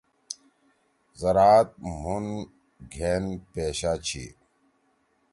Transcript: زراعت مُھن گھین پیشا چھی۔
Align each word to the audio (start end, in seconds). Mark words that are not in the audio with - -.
زراعت 1.19 1.69
مُھن 2.01 2.25
گھین 2.93 3.23
پیشا 3.53 3.91
چھی۔ 4.05 4.25